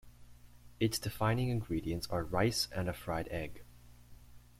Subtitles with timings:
[0.79, 3.61] Its defining ingredients are rice and a fried egg.